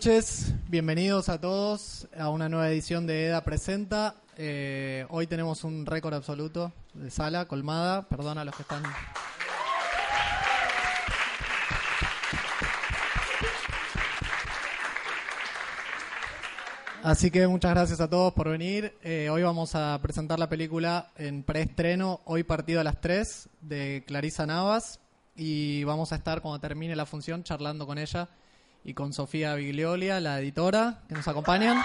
[0.00, 4.14] Noches, bienvenidos a todos a una nueva edición de EDA Presenta.
[4.38, 8.82] Eh, hoy tenemos un récord absoluto de sala colmada, perdón a los que están...
[17.02, 18.96] Así que muchas gracias a todos por venir.
[19.02, 24.02] Eh, hoy vamos a presentar la película en preestreno, hoy partido a las 3, de
[24.06, 24.98] Clarisa Navas.
[25.36, 28.30] Y vamos a estar cuando termine la función charlando con ella
[28.84, 31.82] y con Sofía Bigliolia, la editora, que nos acompañan.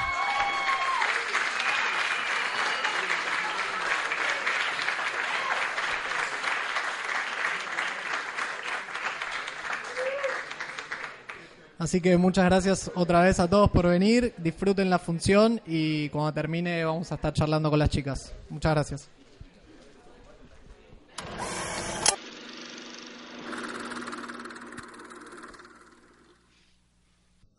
[11.77, 16.33] Así que muchas gracias otra vez a todos por venir, disfruten la función y cuando
[16.33, 18.33] termine vamos a estar charlando con las chicas.
[18.49, 19.14] Muchas gracias.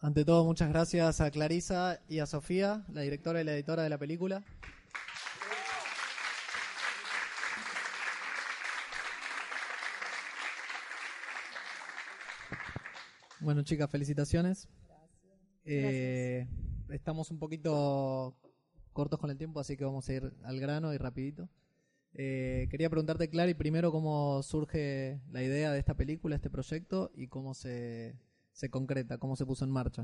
[0.07, 3.89] Ante todo, muchas gracias a Clarisa y a Sofía, la directora y la editora de
[3.89, 4.45] la película.
[13.41, 14.69] Bueno, chicas, felicitaciones.
[15.65, 16.47] Eh,
[16.91, 18.37] estamos un poquito
[18.93, 21.49] cortos con el tiempo, así que vamos a ir al grano y rapidito.
[22.15, 27.27] Eh, quería preguntarte, Clary, primero cómo surge la idea de esta película, este proyecto, y
[27.27, 28.15] cómo se,
[28.57, 30.03] se concreta, cómo se puso en marcha.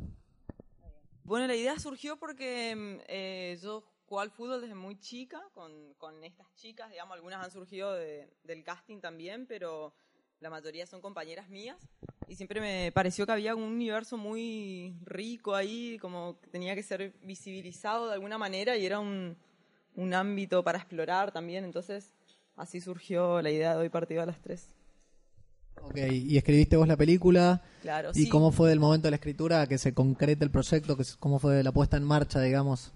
[1.24, 6.22] Bueno, la idea surgió porque eh, yo jugaba al fútbol desde muy chica con, con
[6.22, 9.94] estas chicas, digamos, algunas han surgido de- del casting también, pero
[10.40, 11.78] la mayoría son compañeras mías.
[12.28, 16.82] Y siempre me pareció que había un universo muy rico ahí, como que tenía que
[16.82, 19.34] ser visibilizado de alguna manera y era un,
[19.94, 21.64] un ámbito para explorar también.
[21.64, 22.12] Entonces,
[22.56, 24.74] así surgió la idea de hoy partido a las tres.
[25.84, 27.62] Ok, y escribiste vos la película.
[27.82, 28.28] Claro, ¿Y sí.
[28.28, 30.96] cómo fue del momento de la escritura que se concrete el proyecto?
[30.96, 32.92] Que, ¿Cómo fue la puesta en marcha, digamos?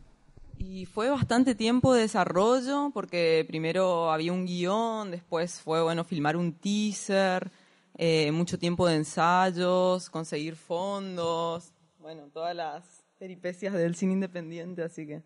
[0.59, 6.37] Y fue bastante tiempo de desarrollo, porque primero había un guion, después fue, bueno, filmar
[6.37, 7.51] un teaser,
[7.99, 12.85] eh, mucho tiempo de ensayos, conseguir fondos, bueno, todas las
[13.19, 15.23] peripecias del cine independiente, así que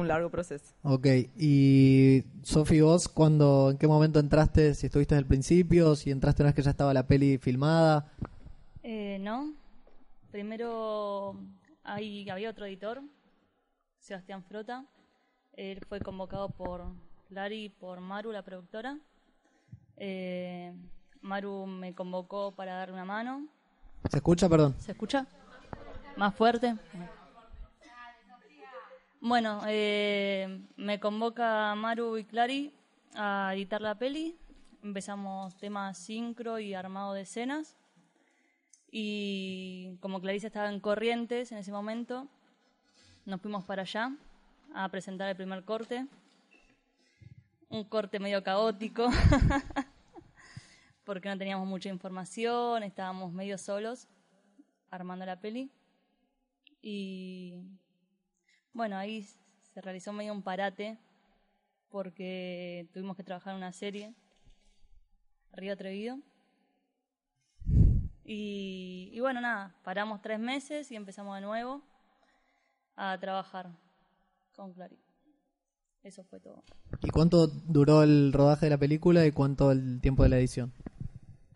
[0.00, 0.74] un largo proceso.
[0.82, 4.74] Ok, y Sofi, vos, cuando, ¿en qué momento entraste?
[4.74, 8.12] Si estuviste desde el principio, si entraste una vez que ya estaba la peli filmada.
[8.82, 9.54] Eh, no.
[10.30, 11.36] Primero
[11.84, 13.02] ahí había otro editor,
[14.00, 14.84] Sebastián Frota.
[15.54, 16.84] Él fue convocado por
[17.30, 18.98] Lari y por Maru, la productora.
[19.96, 20.74] Eh,
[21.22, 23.48] Maru me convocó para darle una mano.
[24.10, 24.48] ¿Se escucha?
[24.48, 24.74] Perdón.
[24.78, 25.26] ¿Se escucha?
[26.16, 26.76] ¿Más fuerte?
[29.28, 32.72] Bueno, eh, me convoca Maru y Clary
[33.16, 34.38] a editar la peli.
[34.84, 37.76] Empezamos temas sincro y armado de escenas.
[38.88, 42.28] Y como Clarice estaba en Corrientes en ese momento,
[43.24, 44.12] nos fuimos para allá
[44.72, 46.06] a presentar el primer corte.
[47.68, 49.08] Un corte medio caótico,
[51.04, 54.06] porque no teníamos mucha información, estábamos medio solos
[54.88, 55.68] armando la peli.
[56.80, 57.64] Y
[58.76, 59.26] bueno, ahí
[59.72, 60.98] se realizó medio un parate
[61.88, 64.14] porque tuvimos que trabajar una serie,
[65.52, 66.18] Río Atrevido.
[68.22, 71.82] Y, y bueno, nada, paramos tres meses y empezamos de nuevo
[72.96, 73.70] a trabajar
[74.54, 74.98] con Clary.
[76.02, 76.62] Eso fue todo.
[77.02, 80.72] ¿Y cuánto duró el rodaje de la película y cuánto el tiempo de la edición?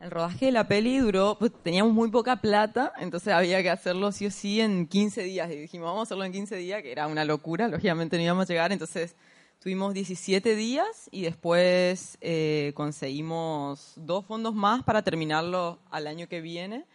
[0.01, 4.13] El rodaje de la peli duró, pues teníamos muy poca plata, entonces había que hacerlo
[4.13, 5.51] sí o sí en 15 días.
[5.51, 8.45] Y dijimos, vamos a hacerlo en 15 días, que era una locura, lógicamente no íbamos
[8.45, 8.73] a llegar.
[8.73, 9.15] Entonces
[9.59, 16.41] tuvimos 17 días y después eh, conseguimos dos fondos más para terminarlo al año que
[16.41, 16.87] viene,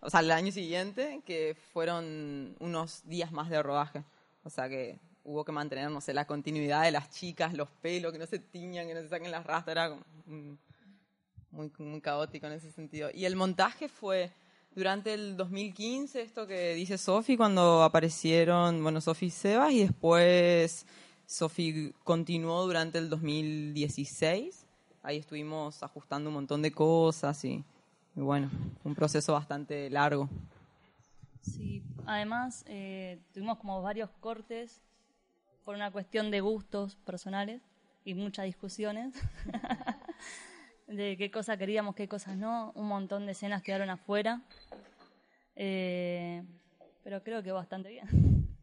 [0.00, 4.04] o sea, al año siguiente, que fueron unos días más de rodaje.
[4.42, 8.10] O sea que hubo que mantener, no sé, la continuidad de las chicas, los pelos,
[8.10, 10.54] que no se tiñan, que no se saquen las rastas, era como, mm,
[11.54, 13.08] muy, muy caótico en ese sentido.
[13.14, 14.30] Y el montaje fue
[14.74, 20.86] durante el 2015, esto que dice Sofi, cuando aparecieron, bueno, Sofi y Sebas, y después
[21.26, 24.66] Sofi continuó durante el 2016.
[25.02, 27.64] Ahí estuvimos ajustando un montón de cosas y,
[28.16, 28.50] y bueno,
[28.82, 30.28] un proceso bastante largo.
[31.42, 34.80] Sí, además eh, tuvimos como varios cortes
[35.64, 37.62] por una cuestión de gustos personales
[38.04, 39.14] y muchas discusiones
[40.86, 42.72] de qué cosas queríamos, qué cosas no.
[42.74, 44.42] Un montón de escenas quedaron afuera,
[45.56, 46.42] eh,
[47.02, 48.06] pero creo que bastante bien.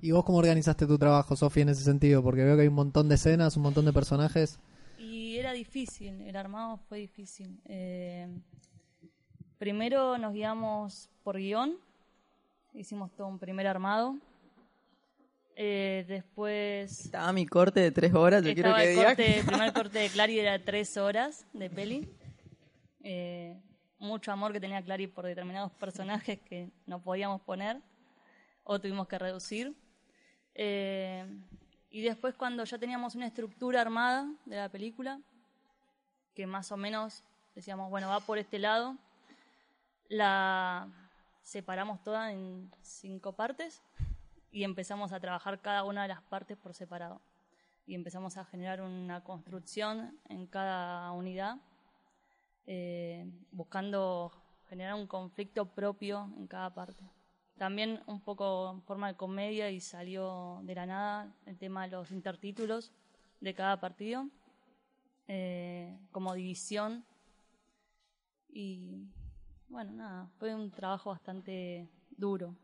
[0.00, 2.22] ¿Y vos cómo organizaste tu trabajo, Sofía, en ese sentido?
[2.22, 4.60] Porque veo que hay un montón de escenas, un montón de personajes.
[4.98, 7.60] Y era difícil, el armado fue difícil.
[7.64, 8.28] Eh,
[9.58, 11.76] primero nos guiamos por guion,
[12.74, 14.16] hicimos todo un primer armado.
[15.60, 19.06] Eh, después Estaba mi corte de tres horas, yo quiero que el, diga.
[19.06, 22.08] corte, el primer corte de Clary era tres horas de peli.
[23.02, 23.60] Eh,
[23.98, 27.82] mucho amor que tenía Clary por determinados personajes que no podíamos poner
[28.62, 29.74] o tuvimos que reducir.
[30.54, 31.26] Eh,
[31.90, 35.20] y después cuando ya teníamos una estructura armada de la película,
[36.34, 37.24] que más o menos
[37.56, 38.96] decíamos, bueno, va por este lado,
[40.08, 40.86] la
[41.42, 43.82] separamos toda en cinco partes
[44.50, 47.20] y empezamos a trabajar cada una de las partes por separado.
[47.86, 51.58] Y empezamos a generar una construcción en cada unidad,
[52.66, 54.32] eh, buscando
[54.68, 57.02] generar un conflicto propio en cada parte.
[57.56, 61.96] También un poco en forma de comedia y salió de la nada el tema de
[61.96, 62.92] los intertítulos
[63.40, 64.28] de cada partido,
[65.26, 67.04] eh, como división.
[68.50, 69.08] Y
[69.68, 72.54] bueno, nada, fue un trabajo bastante duro.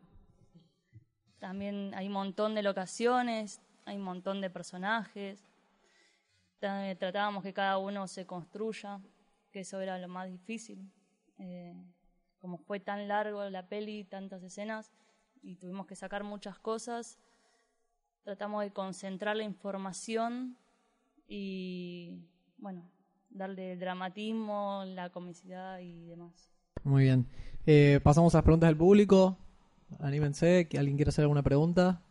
[1.49, 5.43] También hay un montón de locaciones, hay un montón de personajes.
[6.57, 8.99] Ta- Tratábamos que cada uno se construya,
[9.51, 10.91] que eso era lo más difícil.
[11.37, 11.75] Eh,
[12.39, 14.91] como fue tan largo la peli, tantas escenas,
[15.43, 17.19] y tuvimos que sacar muchas cosas,
[18.23, 20.57] tratamos de concentrar la información
[21.27, 22.23] y,
[22.57, 22.89] bueno,
[23.29, 26.49] darle el dramatismo, la comicidad y demás.
[26.83, 27.27] Muy bien.
[27.67, 29.37] Eh, pasamos a las preguntas del público.
[29.99, 32.01] Anímense, que alguien quiere hacer alguna pregunta.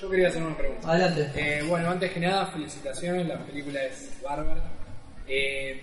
[0.00, 0.90] Yo quería hacer una pregunta.
[0.90, 1.30] Adelante.
[1.34, 4.62] Eh, bueno, antes que nada, felicitaciones, la película es bárbara.
[5.26, 5.82] Eh,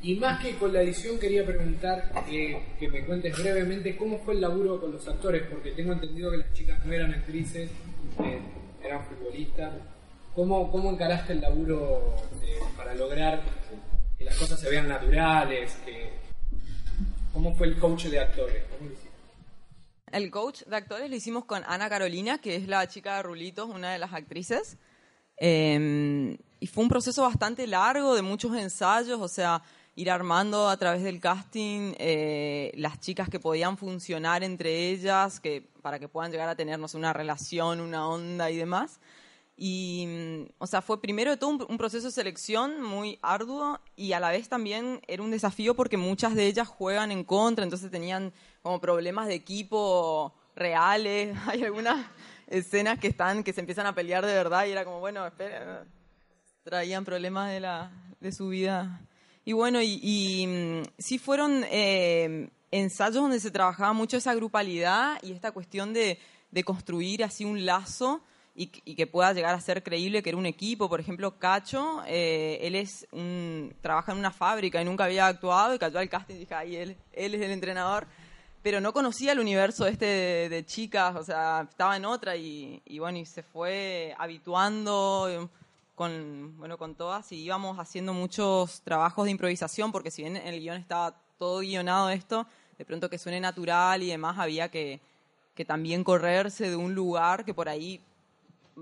[0.00, 4.34] y más que con la edición, quería preguntar eh, que me cuentes brevemente cómo fue
[4.34, 7.70] el laburo con los actores, porque tengo entendido que las chicas no eran actrices,
[8.84, 9.72] eran futbolistas.
[10.34, 12.14] ¿Cómo, ¿Cómo encaraste el laburo
[12.76, 13.42] para lograr
[14.16, 15.76] que las cosas se vean naturales?
[15.84, 16.10] Que,
[17.32, 18.62] ¿Cómo fue el coach de actores?
[18.70, 19.17] ¿Cómo lo hiciste?
[20.12, 23.68] El coach de actores lo hicimos con Ana Carolina, que es la chica de Rulitos,
[23.68, 24.76] una de las actrices.
[25.38, 29.62] Eh, y fue un proceso bastante largo, de muchos ensayos, o sea,
[29.94, 35.68] ir armando a través del casting eh, las chicas que podían funcionar entre ellas, que,
[35.82, 39.00] para que puedan llegar a tener, no sé, una relación, una onda y demás.
[39.60, 43.80] Y, mm, o sea, fue primero de todo un, un proceso de selección muy arduo
[43.96, 47.64] y a la vez también era un desafío porque muchas de ellas juegan en contra,
[47.64, 48.32] entonces tenían
[48.62, 51.36] como problemas de equipo reales.
[51.48, 52.06] Hay algunas
[52.46, 55.84] escenas que están, que se empiezan a pelear de verdad y era como, bueno, espera,
[56.62, 57.90] traían problemas de, la,
[58.20, 59.00] de su vida.
[59.44, 65.18] Y bueno, y, y, mm, sí fueron eh, ensayos donde se trabajaba mucho esa grupalidad
[65.22, 66.20] y esta cuestión de,
[66.52, 68.22] de construir así un lazo
[68.60, 70.88] y, que- pueda llegar a ser creíble que era un equipo.
[70.88, 75.74] Por ejemplo, Cacho, eh, él es un, trabaja en una fábrica y nunca había actuado
[75.74, 78.06] y cayó al casting y dije, ay, él, él es el entrenador.
[78.60, 82.98] Pero no conocía el universo este de, chicas, o sea, estaba en otra y, y
[82.98, 85.48] bueno, y se fue habituando eh,
[85.94, 90.48] con, bueno, con todas y íbamos haciendo muchos trabajos de improvisación porque si bien en
[90.48, 92.44] el guion estaba todo guionado esto,
[92.76, 95.00] de pronto que suene natural y demás había que,
[95.54, 98.00] que también correrse de un lugar que por ahí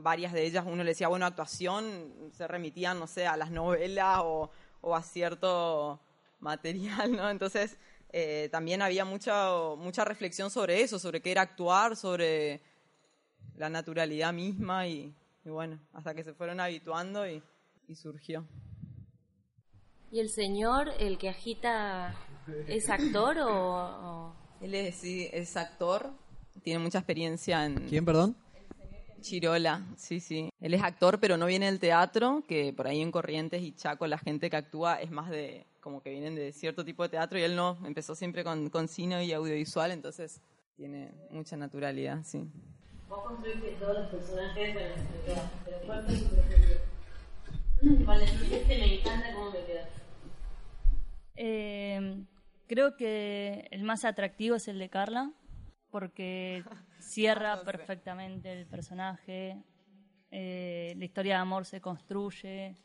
[0.03, 4.21] varias de ellas uno le decía, bueno, actuación, se remitían, no sé, a las novelas
[4.23, 4.51] o,
[4.81, 6.01] o a cierto
[6.41, 7.29] material, ¿no?
[7.31, 7.77] Entonces,
[8.13, 12.61] eh, también había mucha, mucha reflexión sobre eso, sobre qué era actuar, sobre
[13.57, 17.43] la naturalidad misma y, y bueno, hasta que se fueron habituando y,
[17.89, 18.45] y surgió.
[20.13, 22.15] ¿Y el señor, el que agita,
[22.69, 23.49] es actor o...?
[23.51, 26.11] o- Él es, sí, es actor,
[26.63, 28.37] tiene mucha experiencia en, ¿Quién, perdón?
[29.21, 30.51] Chirola, sí, sí.
[30.61, 34.07] Él es actor, pero no viene del teatro, que por ahí en Corrientes y Chaco
[34.07, 37.39] la gente que actúa es más de, como que vienen de cierto tipo de teatro
[37.39, 40.41] y él no, empezó siempre con, con cine y audiovisual, entonces
[40.77, 42.45] tiene mucha naturalidad, sí.
[43.09, 46.81] Vos construiste todos los personajes para explicar, pero ¿cuál fue tu preferido?
[48.05, 49.81] Cuando escribiste me encanta cómo me quedó.
[51.37, 52.25] Eh,
[52.67, 55.33] creo que el más atractivo es el de Carla,
[55.97, 56.63] porque
[57.01, 57.65] cierra No sé.
[57.65, 59.57] perfectamente el personaje.
[60.31, 62.77] Eh, la historia de amor se construye,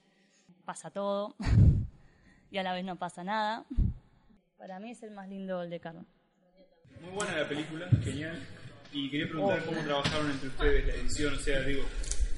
[0.64, 1.36] pasa todo
[2.52, 3.66] y a la vez no pasa nada.
[4.58, 6.06] Para mí es el más lindo el de Carlos.
[7.02, 8.40] Muy buena la película, genial.
[8.94, 11.84] Y quería preguntar cómo trabajaron entre ustedes la edición, o sea, digo,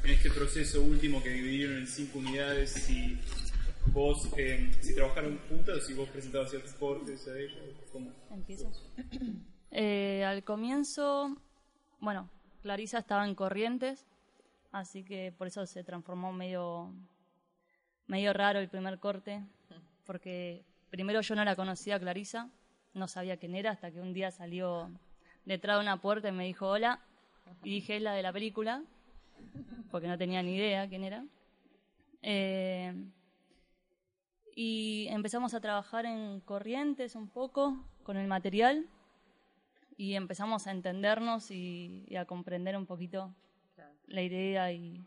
[0.03, 3.20] en este proceso último que dividieron en cinco unidades, si
[3.92, 7.60] vos, eh, si trabajaron juntas o si vos presentabas ciertos cortes a ellos,
[7.92, 8.12] ¿cómo?
[8.32, 8.72] Empiezo.
[9.75, 11.36] Eh, al comienzo,
[12.00, 12.30] bueno,
[12.62, 14.06] Clarisa estaba en Corrientes,
[14.72, 16.94] así que por eso se transformó medio,
[18.06, 19.42] medio raro el primer corte,
[20.06, 22.51] porque primero yo no la conocía a Clarisa,
[22.94, 24.92] no sabía quién era, hasta que un día salió
[25.44, 27.00] detrás de una puerta y me dijo hola,
[27.63, 28.84] y dije es la de la película,
[29.89, 31.25] porque no tenía ni idea quién era.
[32.22, 32.94] Eh,
[34.56, 38.88] y empezamos a trabajar en Corrientes un poco con el material
[39.98, 43.34] y empezamos a entendernos y, y a comprender un poquito
[44.08, 45.04] la idea y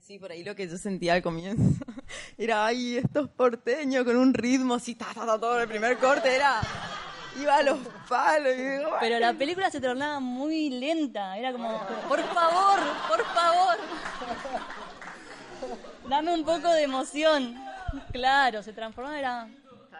[0.00, 1.84] Sí, por ahí lo que yo sentía al comienzo
[2.38, 6.34] era, ay, estos porteños con un ritmo así, ta, ta, ta, todo el primer corte
[6.34, 6.60] era,
[7.40, 8.52] iba a los palos.
[8.56, 11.68] Y digo, pero la película se tornaba muy lenta era como
[12.08, 13.76] por favor por favor
[16.08, 17.54] dame un poco de emoción.
[18.10, 19.48] Claro se transformaba era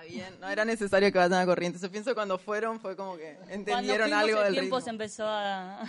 [0.00, 1.83] Está bien, no era necesario que vayan a Corrientes.
[1.83, 4.80] Yo pienso cuando fueron fue como que entendieron algo el del tiempo ritmo.
[4.80, 5.85] se empezó a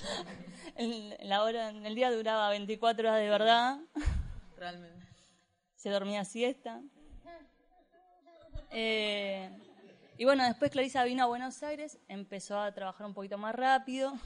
[0.76, 3.78] el, la hora el día duraba 24 horas de verdad
[4.56, 5.06] Realmente.
[5.74, 6.80] se dormía siesta.
[8.70, 9.50] Eh,
[10.16, 14.14] y bueno, después Clarisa vino a Buenos Aires, empezó a trabajar un poquito más rápido.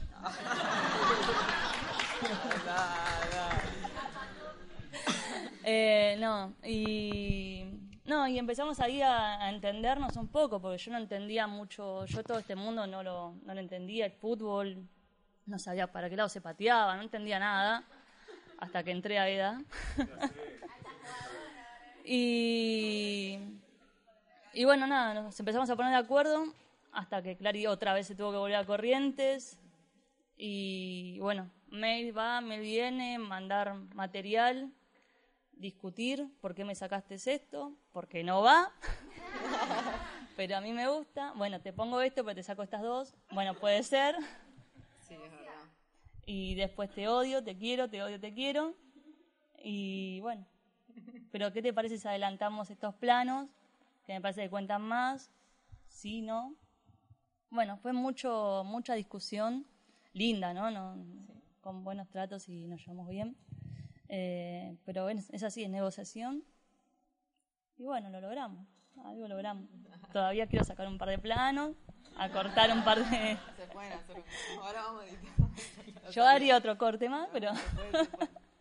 [5.63, 7.70] Eh, no, y
[8.11, 12.39] no, y empezamos ahí a, entendernos un poco, porque yo no entendía mucho, yo todo
[12.39, 14.85] este mundo no lo, no lo entendía, el fútbol,
[15.45, 17.85] no sabía para qué lado se pateaba, no entendía nada,
[18.57, 19.63] hasta que entré a EDA.
[22.03, 23.39] y,
[24.51, 26.53] y bueno, nada, nos empezamos a poner de acuerdo
[26.91, 29.57] hasta que Clary otra vez se tuvo que volver a Corrientes.
[30.35, 34.69] Y bueno, mail va, mail viene, mandar material,
[35.61, 38.71] discutir por qué me sacaste esto, porque no va.
[40.35, 41.33] Pero a mí me gusta.
[41.37, 43.13] Bueno, te pongo esto, pero te saco estas dos.
[43.31, 44.15] Bueno, puede ser.
[45.07, 45.69] Sí, es verdad.
[46.25, 48.73] Y después te odio, te quiero, te odio, te quiero.
[49.63, 50.45] Y bueno.
[51.31, 53.49] Pero ¿qué te parece si adelantamos estos planos?
[54.05, 55.29] Que me parece que cuentan más.
[55.87, 56.55] Sí, no.
[57.51, 59.65] Bueno, fue mucho, mucha discusión.
[60.13, 60.71] Linda, ¿no?
[60.71, 60.95] no
[61.61, 63.35] Con buenos tratos y nos llevamos bien.
[64.13, 66.43] Eh, pero es así, es negociación.
[67.77, 68.67] Y bueno, lo logramos.
[69.05, 69.69] Algo logramos.
[70.11, 71.75] Todavía quiero sacar un par de planos,
[72.17, 73.37] acortar un par de...
[73.55, 76.09] Se pueden hacer un- Ahora vamos a editar.
[76.11, 77.51] Yo haría otro corte más, pero...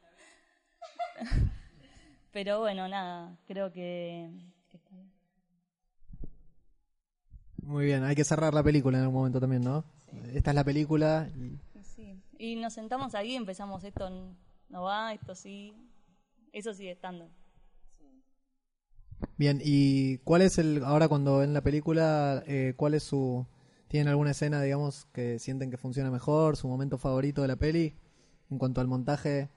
[2.33, 4.31] pero bueno, nada, creo que...
[7.63, 9.85] Muy bien, hay que cerrar la película en algún momento también, ¿no?
[10.33, 11.29] Esta es la película.
[11.37, 12.21] y- sí.
[12.39, 14.35] Y nos sentamos ahí y empezamos esto n-
[14.71, 15.75] no va, esto sí.
[16.53, 17.29] Eso sigue estando.
[19.37, 23.47] Bien, ¿y cuál es el, ahora cuando ven la película, eh, cuál es su,
[23.89, 27.95] tienen alguna escena, digamos, que sienten que funciona mejor, su momento favorito de la peli,
[28.51, 29.49] en cuanto al montaje,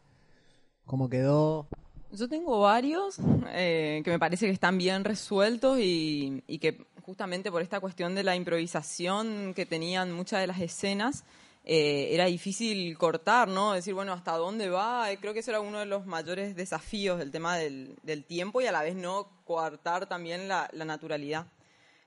[0.85, 1.67] cómo quedó?
[2.11, 3.17] Yo tengo varios
[3.49, 8.15] eh, que me parece que están bien resueltos y, y que justamente por esta cuestión
[8.15, 11.25] de la improvisación que tenían muchas de las escenas,
[11.65, 13.73] eh, era difícil cortar, ¿no?
[13.73, 15.11] Decir, bueno, ¿hasta dónde va?
[15.11, 18.61] Eh, Creo que eso era uno de los mayores desafíos del tema del, del tiempo
[18.61, 21.47] y a la vez no coartar también la, la naturalidad.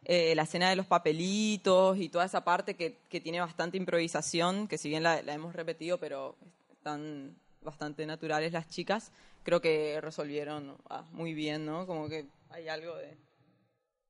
[0.04, 4.68] Eh, la escena de los papelitos y toda esa parte que, que tiene bastante improvisación,
[4.68, 6.36] que si bien la, la hemos repetido, pero
[6.70, 9.10] están bastante naturales las chicas,
[9.42, 11.86] creo que resolvieron ah, muy bien, ¿no?
[11.86, 13.16] Como que hay algo de,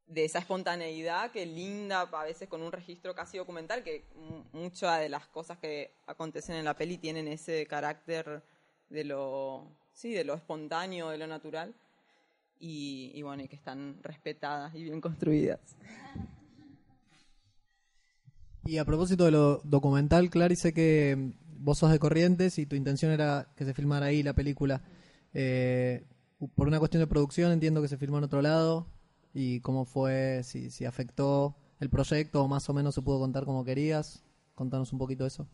[0.07, 5.01] de esa espontaneidad que linda a veces con un registro casi documental, que mu- muchas
[5.01, 8.43] de las cosas que acontecen en la peli tienen ese carácter
[8.89, 11.75] de lo, sí, de lo espontáneo, de lo natural,
[12.61, 15.61] y, y bueno, y que están respetadas y bien construidas.
[18.65, 22.67] Y a propósito de lo documental, Clary, sé que mm, vos sos de Corrientes y
[22.67, 24.83] tu intención era que se filmara ahí la película.
[25.35, 26.05] Eh,
[26.55, 28.87] por una cuestión de producción entiendo que se filmó en otro lado
[29.39, 33.45] y cómo fue, si, si afectó el proyecto o más o menos se pudo contar
[33.45, 34.25] como querías.
[34.55, 35.47] Contanos un poquito eso.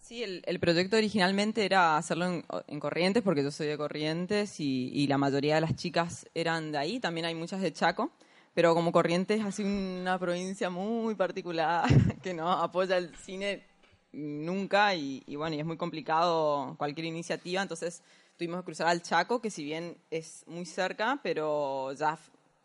[0.00, 4.58] Sí, el, el proyecto originalmente era hacerlo en, en Corrientes, porque yo soy de Corrientes
[4.58, 8.10] y, y la mayoría de las chicas eran de ahí, también hay muchas de Chaco,
[8.54, 11.84] pero como Corrientes es así una provincia muy particular
[12.22, 13.64] que no apoya el cine
[14.12, 18.02] nunca y, y bueno, y es muy complicado cualquier iniciativa, entonces
[18.38, 22.16] tuvimos que cruzar al Chaco, que si bien es muy cerca, pero ya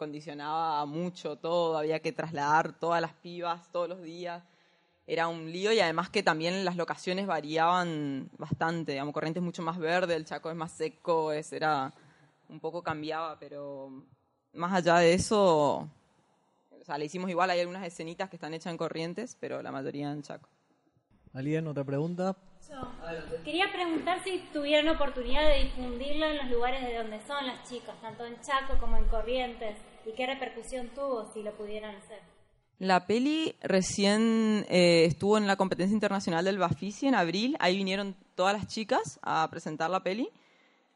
[0.01, 4.41] condicionaba mucho todo, había que trasladar todas las pibas todos los días.
[5.05, 8.93] Era un lío y además que también las locaciones variaban bastante.
[8.93, 11.93] Digamos, Corrientes es mucho más verde, el Chaco es más seco, es, era
[12.50, 13.91] un poco cambiaba, pero
[14.53, 15.88] más allá de eso,
[16.72, 19.72] o sea, le hicimos igual, hay algunas escenitas que están hechas en Corrientes, pero la
[19.72, 20.50] mayoría en Chaco.
[21.34, 22.36] ¿Alguien otra pregunta?
[23.44, 27.96] Quería preguntar si tuvieron oportunidad de difundirlo en los lugares de donde son las chicas,
[28.02, 32.20] tanto en Chaco como en Corrientes, y qué repercusión tuvo si lo pudieran hacer.
[32.80, 37.56] La peli recién eh, estuvo en la competencia internacional del Bafisi en abril.
[37.60, 40.30] Ahí vinieron todas las chicas a presentar la peli.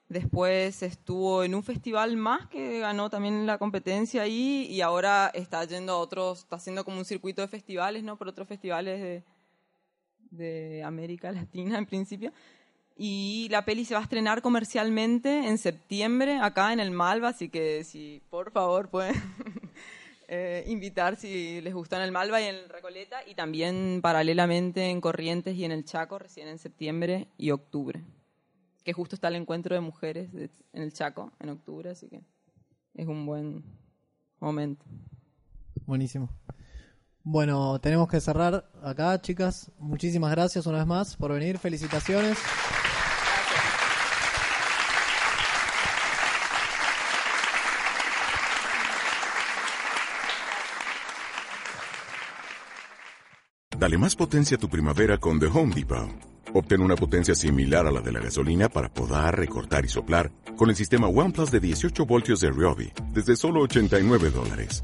[0.10, 5.64] Después estuvo en un festival más que ganó también la competencia ahí y ahora está
[5.66, 8.18] yendo a otros, está haciendo como un circuito de festivales, ¿no?
[8.18, 9.24] Por otros festivales de,
[10.38, 12.32] de América Latina en principio.
[12.98, 17.50] Y la peli se va a estrenar comercialmente en septiembre acá en el Malva, así
[17.50, 19.16] que si por favor pueden
[20.30, 25.02] eh, invitar si les gustó en el Malva y en Recoleta y también paralelamente en
[25.02, 28.02] Corrientes y en el Chaco recién en septiembre y octubre,
[28.86, 32.22] que justo está el encuentro de mujeres de- en el Chaco en octubre, así que
[32.94, 33.62] es un buen
[34.40, 34.86] momento.
[35.86, 36.30] Buenísimo.
[37.28, 39.72] Bueno, tenemos que cerrar acá, chicas.
[39.80, 41.58] Muchísimas gracias una vez más por venir.
[41.58, 42.38] Felicitaciones.
[53.76, 56.08] Dale más potencia a tu primavera con The Home Depot.
[56.54, 60.70] Obtén una potencia similar a la de la gasolina para podar, recortar y soplar con
[60.70, 64.84] el sistema OnePlus de 18 voltios de Ryobi desde solo 89 dólares.